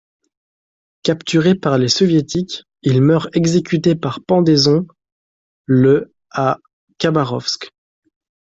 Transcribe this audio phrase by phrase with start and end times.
[1.03, 4.87] Capturé par les Soviétiques, il meurt exécuté par pendaison
[5.65, 6.57] le à
[6.97, 7.69] Khabarovsk.